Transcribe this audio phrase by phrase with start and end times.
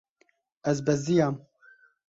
[0.71, 1.37] Ez beziyam.